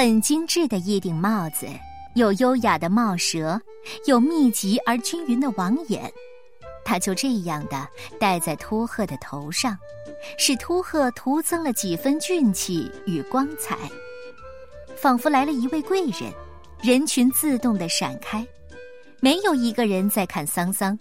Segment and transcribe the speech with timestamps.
[0.00, 1.66] 很精致的一顶帽子，
[2.14, 3.60] 有优雅的帽舌，
[4.06, 6.08] 有密集而均匀的网眼。
[6.84, 7.84] 他就这样的
[8.20, 9.76] 戴在秃鹤的头上，
[10.38, 13.76] 使秃鹤徒增了几分俊气与光彩，
[14.96, 16.32] 仿佛来了一位贵人。
[16.80, 18.46] 人群自动的闪开，
[19.18, 20.96] 没有一个人在看桑桑。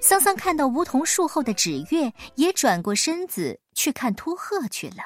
[0.00, 5.02] 桑桑看到梧桐树后的纸月，也转过身子去看秃鹤去了。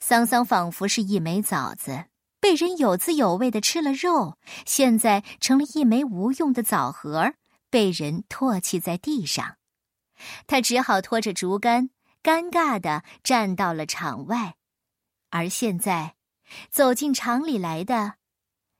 [0.00, 2.02] 桑桑仿佛是一枚枣子，
[2.40, 7.34] 被人有滋有味的吃了肉，现在成了一枚无用的枣核，
[7.70, 9.56] 被人唾弃在地上。
[10.46, 11.90] 他只好拖着竹竿，
[12.22, 14.54] 尴尬的站到了场外。
[15.30, 16.14] 而现在，
[16.70, 18.14] 走进场里来的。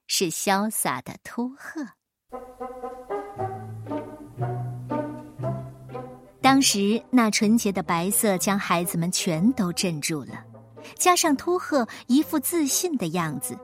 [0.09, 1.85] 是潇洒的秃鹤。
[6.41, 10.45] 当时那纯洁的白色将孩子们全都镇住了，
[10.95, 13.59] 加上秃鹤一副自信的样子，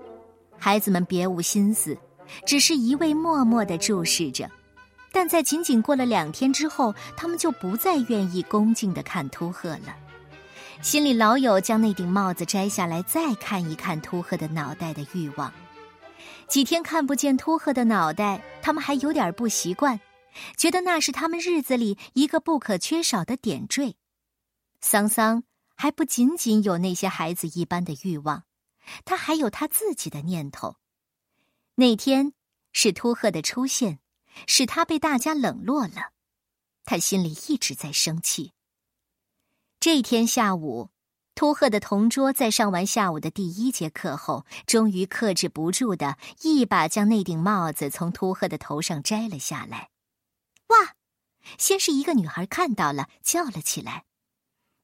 [0.58, 1.97] 孩子们别无心思，
[2.47, 4.50] 只是一味默默的注视着。
[5.12, 9.94] 但在仅仅过了两天之后，他们就不再愿意恭敬的看秃鹤了，
[10.80, 15.52] 心里老有将那顶帽子摘下来再看一看秃鹤的脑袋的欲望。
[16.48, 20.00] 几天看不见秃鹤的脑袋，他们还有点不习惯，
[20.56, 23.97] 觉得那是他们日子里一个不可缺少的点缀。
[24.80, 25.44] 桑桑
[25.83, 28.44] 还不仅仅有那些孩子一般的欲望，
[29.05, 30.77] 他还有他自己的念头。
[31.75, 32.34] 那天
[32.72, 33.98] 是秃鹤的出现，
[34.47, 36.12] 使他被大家冷落了，
[36.84, 38.53] 他心里一直在生气。
[39.80, 40.91] 这天下午。
[41.34, 49.91] 秃鹤的同桌在上完下午的第一节课后，终于克制不住的一把将那顶帽子从秃鹤的头上摘了下来。
[50.69, 50.94] 哇！
[51.58, 54.05] 先是一个女孩看到了，叫了起来。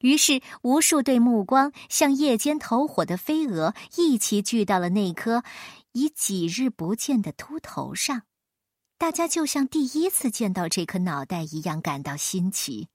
[0.00, 5.42] 于是无数对目光像夜间投火的飞蛾一起聚到了那颗
[5.92, 8.22] 已几日不见的秃头上。
[8.96, 12.88] 大家就像第一次见到这颗脑袋一样感到新奇。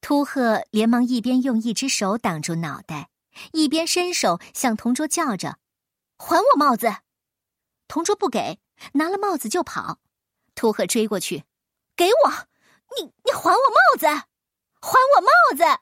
[0.00, 3.10] 秃鹤连忙一边用一只手挡住脑袋，
[3.52, 5.58] 一边伸手向同桌叫着
[6.16, 6.92] ：“还我帽子！”
[7.86, 8.58] 同桌不给，
[8.94, 9.98] 拿了帽子就跑。
[10.54, 11.44] 秃鹤追过去
[11.94, 12.30] ：“给我！
[12.96, 14.29] 你你还我帽子！
[14.80, 15.80] 还我帽子！”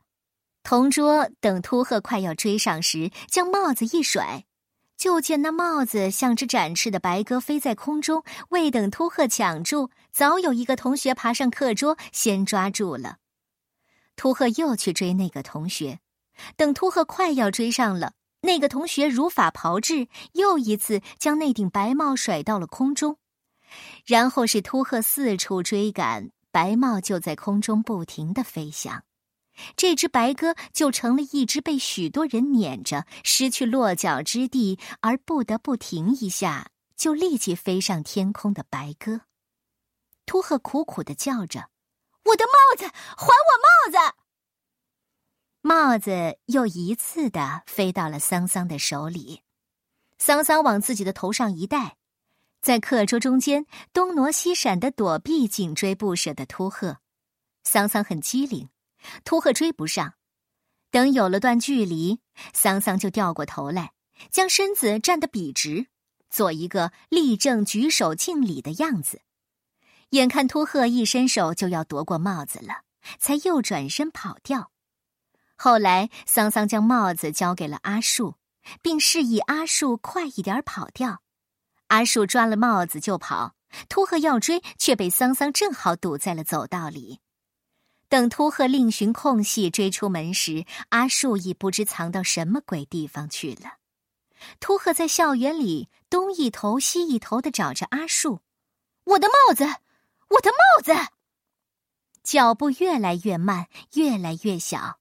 [0.65, 4.45] 同桌等秃鹤快要追上时，将帽子一甩，
[4.99, 8.23] 就见那帽子像只展翅的白鸽飞在空中。
[8.51, 13.17] 未等秃鹤抢住，早有一个同学爬上课桌，先抓住了。
[14.15, 16.01] 秃鹤又去追那个同学，
[16.57, 23.17] 等秃鹤快要追上了，那个同学如法炮制，又一次将那顶白帽甩到了空中，
[24.05, 29.05] 然后是秃鹤四处追赶，白帽就在空中不停的飞翔，
[29.77, 39.21] 这只白鸽就成了一只被许多人撵着，失去落脚之地而不得不停一下就立即飞上天空的白鸽。
[40.27, 41.71] 秃鹤苦苦的叫着。
[42.25, 44.15] 我的帽子，还我帽子！
[45.61, 49.43] 帽子又一次的飞到了桑桑的手里，
[50.19, 51.98] 桑桑往自己的头上一戴，
[52.61, 56.99] 在课桌中间东挪西闪的躲避紧追不舍的秃鹤。
[57.65, 58.69] 桑桑很机灵，
[59.25, 60.15] 秃鹤追不上。
[60.91, 62.21] 等有了段距离，
[62.53, 63.93] 桑桑就掉过头来，
[64.31, 65.87] 将身子站得笔直，
[66.31, 69.21] 做一个立正举手敬礼的样子。
[70.11, 72.83] 眼看秃鹤一伸手就要夺过帽子了，
[73.19, 74.71] 才又转身跑掉。
[75.57, 78.37] 后来，桑桑将帽子交给了阿树，
[78.81, 81.21] 并示意阿树快一点跑掉。
[81.89, 83.55] 阿树抓了帽子就跑，
[83.89, 87.21] 秃鹤要追，却被桑桑正好堵在了走道里。
[88.09, 93.75] 等秃鹤另寻空隙追出门时，阿树已不知藏到什么鬼地方去了。
[94.61, 98.41] 秃鹤在校园里东一头西一头的找着阿树，
[99.05, 99.65] 我的帽子。
[100.31, 100.93] 我的帽子，
[102.23, 104.99] 脚步越来越慢，越来越小，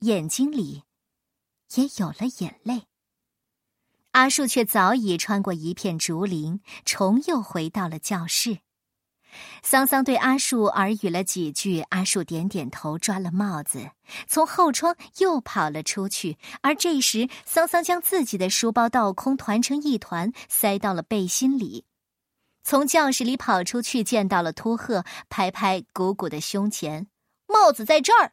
[0.00, 0.82] 眼睛里
[1.76, 2.87] 也有了眼泪。
[4.18, 8.58] 阿树却早已穿过一片竹林，重又回到了教室。
[9.62, 13.92] 桑桑对阿树耳语了几句，阿树点点头，抓了帽子，
[14.26, 16.36] 从后窗又跑了出去。
[16.62, 21.84] 而这时，桑桑将自己的书包倒空，团成一团，塞到了背心里。
[22.64, 27.06] 从教室里跑出去，见到了秃鹤，拍拍鼓鼓的胸前，
[27.46, 28.32] 帽子在这儿。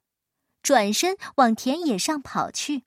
[0.63, 2.85] 转身往田野上跑去。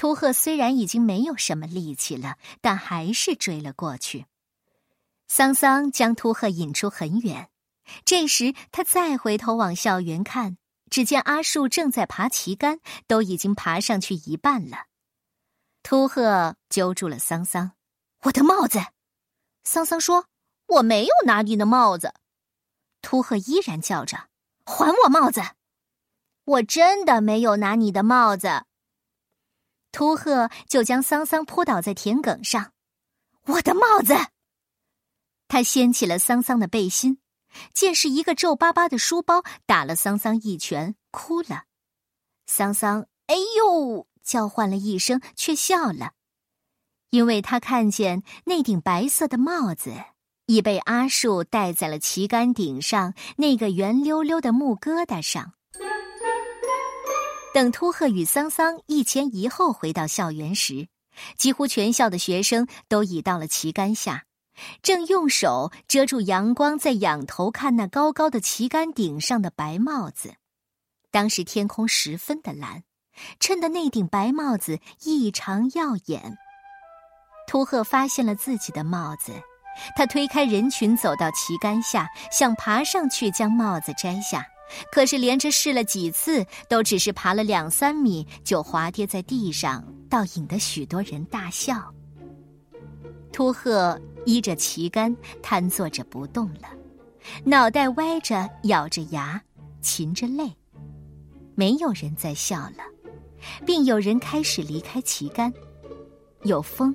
[0.00, 4.24] 秃鹤虽然已经没有什么力气了，但还是追了过去。
[5.28, 7.50] 桑桑将秃鹤引出很远，
[8.06, 10.56] 这时他再回头往校园看，
[10.88, 14.86] 只见阿树正在爬旗杆，都已经爬上去一半了。
[15.82, 17.72] 秃鹤揪住了桑桑
[18.24, 18.78] ：“我的帽子！”
[19.64, 20.24] 桑桑说
[20.64, 22.14] ：“我没有拿你的帽子。”
[23.02, 24.28] 秃鹤依然叫着
[24.64, 25.42] ：“还我帽子！”
[26.46, 28.64] 我真的没有拿你的帽子。
[29.92, 32.72] 秃鹤就将桑桑扑倒在田埂上。
[33.46, 34.14] 我的帽子！
[35.48, 37.18] 他掀起了桑桑的背心，
[37.74, 41.64] 见是一个皱巴巴的书包，打了桑桑一拳，哭了。
[42.46, 46.12] 桑桑哎呦叫唤了一声，却笑了，
[47.10, 49.92] 因为他看见那顶白色的帽子
[50.46, 55.54] 已被阿树戴在了旗杆顶上那个圆溜溜的木疙瘩上。
[57.52, 60.86] 等秃鹤与桑桑一前一后回到校园时，
[61.36, 64.24] 几乎全校的学生都已到了旗杆下，
[64.82, 70.34] 正用手遮住阳光，在仰头看那高高的旗杆顶上的白帽子。
[71.10, 72.84] 当时天空十分的蓝，
[73.40, 76.38] 衬得那顶白帽子异常耀眼。
[77.48, 79.32] 秃鹤发现了自己的帽子，
[79.96, 84.46] 他推开人群，走到旗杆下，想爬上去将帽子摘下。
[84.90, 91.92] 可是连着试了几次，都只是爬了两三米就滑跌在地上，倒引得许多人大笑。
[93.32, 96.68] 秃鹤依着旗杆瘫坐着不动了，
[97.44, 99.40] 脑袋歪着，咬着牙，
[99.82, 100.50] 噙着泪。
[101.54, 102.84] 没有人再笑了，
[103.66, 105.52] 并有人开始离开旗杆。
[106.44, 106.94] 有风。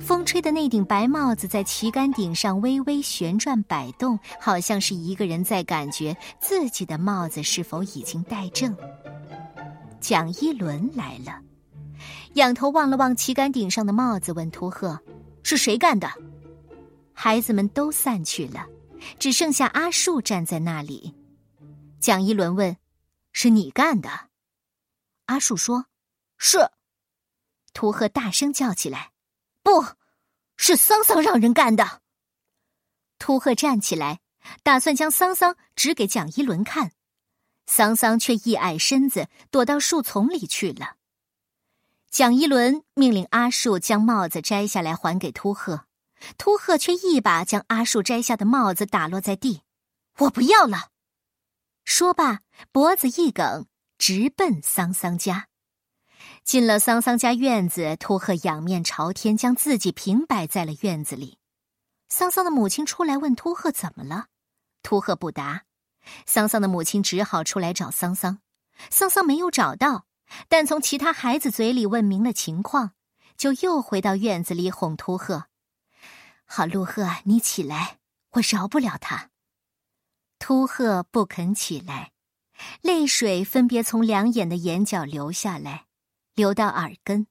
[0.00, 8.76] 风吹的那顶白帽子在旗杆顶上微微旋转摆动，好像是一个人在感觉自己的帽子是否已经戴正。
[10.00, 11.40] 蒋一伦来了，
[12.34, 14.98] 仰头望了望旗杆顶上的帽子，问秃鹤
[15.42, 16.10] ：“是谁干的？”
[17.12, 18.66] 孩子们都散去了，
[19.18, 21.14] 只剩下阿树站在那里。
[21.98, 22.76] 蒋一伦问
[23.32, 24.08] ：“是你干的？”
[25.26, 25.86] 阿树说
[26.38, 26.70] ：“是。”
[27.74, 29.10] 秃鹤大声叫起来。
[29.68, 29.84] 不，
[30.56, 32.00] 是桑桑让人干的。
[33.18, 34.20] 秃鹤站起来，
[34.62, 36.92] 打算将桑桑指给蒋一伦看，
[37.66, 40.96] 桑桑却一矮身子躲到树丛里去了。
[42.10, 45.84] 蒋一伦命令阿树将帽子摘下来还给秃鹤，
[46.38, 49.60] 秃鹤却一把将阿树摘下的帽子打落在地。
[50.16, 50.88] 我不要了。
[51.84, 52.40] 说罢，
[52.72, 53.66] 脖子一梗，
[53.98, 55.48] 直奔桑桑家。
[56.44, 61.38] 进了桑桑家院子，秃鹤仰面朝天，将自己平摆在了院子里。
[62.08, 64.28] 桑桑的母亲出来问秃鹤怎么了，
[64.82, 65.64] 秃鹤不答。
[66.24, 68.38] 桑桑的母亲只好出来找桑桑，
[68.88, 70.06] 桑桑没有找到，
[70.48, 72.92] 但从其他孩子嘴里问明了情况，
[73.36, 75.48] 就又回到院子里哄秃鹤
[76.46, 77.98] ：“好，陆鹤，你起来，
[78.30, 79.28] 我饶不了他。”
[80.40, 82.12] 秃鹤不肯起来，
[82.80, 85.87] 泪水分别从两眼的眼角流下来。
[86.38, 87.26] 流到耳根，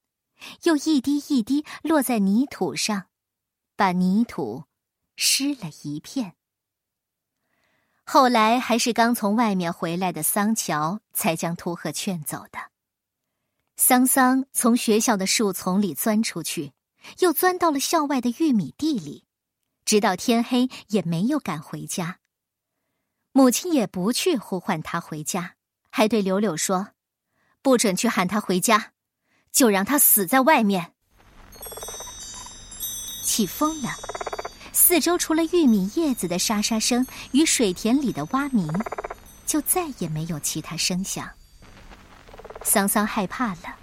[0.64, 3.06] 又一滴一滴落在泥土上，
[3.78, 4.66] 把泥土
[5.16, 6.36] 湿了一片。
[8.04, 12.60] 后来还是刚从外面回来的桑乔才将秃鹤劝走的。
[13.78, 16.74] 桑桑从学校的树丛里钻出去，
[17.20, 19.24] 又钻到了校外的玉米地里，
[19.86, 22.20] 直到天黑也没有赶回家。
[23.32, 25.56] 母亲也不去呼唤他回家，
[25.90, 26.90] 还对柳柳说
[27.64, 28.92] ：“不准去喊他回家。”
[29.58, 30.94] 就让他死在外面。
[33.24, 33.90] 起风了，
[34.72, 38.72] 四周除了玉米叶子的沙沙声与水田里的蛙鸣，
[39.48, 41.28] 就再也没有其他声响。
[42.62, 43.76] 桑桑害怕了，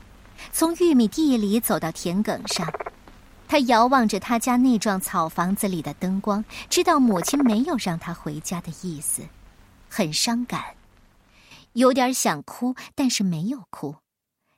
[0.53, 2.73] 从玉米地里走到田埂上，
[3.49, 9.23] 他遥望着他家那幢草房子里的灯光，知道母亲没有让他回家的意思，
[9.89, 10.63] 很伤感，
[11.73, 13.97] 有点想哭，但是没有哭。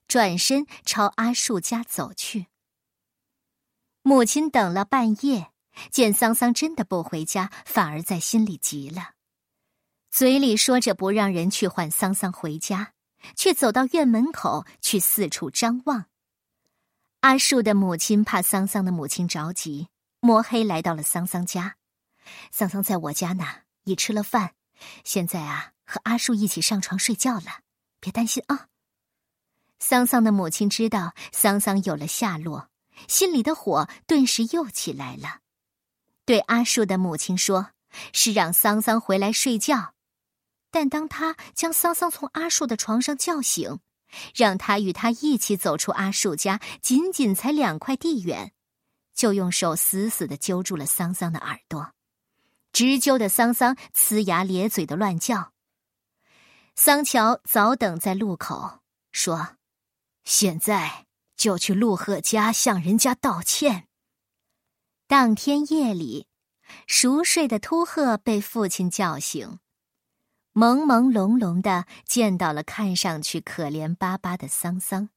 [0.08, 2.46] 转身朝阿树家走去。
[4.02, 5.50] 母亲等了半夜，
[5.90, 9.14] 见桑桑真的不回家，反而在心里急了，
[10.10, 12.92] 嘴里说着不让人去唤桑桑回家，
[13.34, 16.06] 却走到院门口去四处张望。
[17.20, 19.88] 阿树的母亲怕桑桑的母亲着急，
[20.20, 21.76] 摸黑来到了桑桑家。
[22.52, 23.44] 桑桑在我家呢，
[23.82, 24.54] 已吃了饭，
[25.02, 27.62] 现在啊，和阿树一起上床睡觉了，
[27.98, 28.68] 别担心啊。
[29.78, 32.68] 桑桑的母亲知道桑桑有了下落，
[33.08, 35.40] 心里的火顿时又起来了，
[36.24, 37.70] 对阿树的母亲说
[38.12, 39.94] ：“是让桑桑回来睡觉。”
[40.72, 43.78] 但当他将桑桑从阿树的床上叫醒，
[44.34, 48.52] 让他与他一起走出阿树家，仅仅才两块地远，
[49.14, 51.92] 就用手死死的揪住了桑桑的耳朵，
[52.72, 55.52] 直揪的桑桑呲牙咧嘴的乱叫。
[56.74, 58.80] 桑乔早等在路口，
[59.12, 59.55] 说。
[60.26, 61.06] 现在
[61.36, 63.86] 就去陆贺家向人家道歉。
[65.06, 66.26] 当天夜里，
[66.88, 69.60] 熟睡的秃鹤被父亲叫醒，
[70.52, 75.08] 朦朦胧胧的见到了看上去可怜巴巴的桑桑，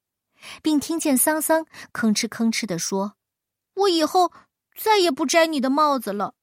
[0.62, 3.16] 并听见桑桑吭哧吭哧的说
[3.74, 4.32] ：“我以后
[4.80, 6.36] 再也不摘你的帽子了。”